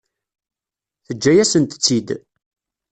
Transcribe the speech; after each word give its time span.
Teǧǧa-yasent-tt-id. 1.05 2.09